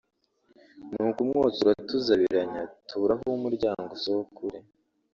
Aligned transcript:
ni 0.91 0.99
uko 1.07 1.19
umwotsi 1.23 1.59
uratuzabiranya 1.63 2.61
tubura 2.87 3.13
aho 3.15 3.25
umuryango 3.39 3.89
usohoka 3.97 4.37
uri 4.47 4.59